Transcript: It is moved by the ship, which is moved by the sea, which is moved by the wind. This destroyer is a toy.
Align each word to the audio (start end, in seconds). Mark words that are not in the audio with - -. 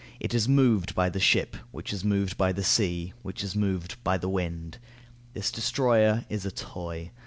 It 0.19 0.33
is 0.33 0.49
moved 0.49 0.95
by 0.95 1.09
the 1.09 1.19
ship, 1.19 1.55
which 1.69 1.93
is 1.93 2.03
moved 2.03 2.35
by 2.35 2.53
the 2.53 2.63
sea, 2.63 3.13
which 3.21 3.43
is 3.43 3.55
moved 3.55 4.03
by 4.03 4.17
the 4.17 4.29
wind. 4.29 4.79
This 5.33 5.51
destroyer 5.51 6.25
is 6.27 6.43
a 6.43 6.49
toy. 6.49 7.11